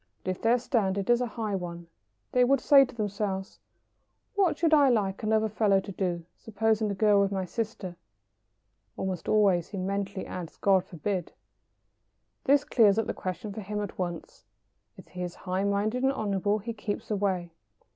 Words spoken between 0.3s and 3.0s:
if their standard is a high one, they would say to